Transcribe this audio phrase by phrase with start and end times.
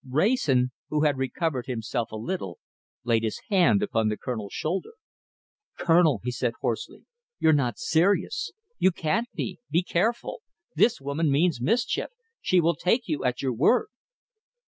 [0.09, 2.57] Wrayson, who had recovered himself a little,
[3.03, 4.93] laid his hand upon the Colonel's shoulder.
[5.77, 7.05] "Colonel," he said hoarsely,
[7.37, 8.51] "you're not serious!
[8.79, 9.59] You can't be!
[9.69, 10.41] Be careful.
[10.75, 12.09] This woman means mischief.
[12.41, 13.89] She will take you at your word."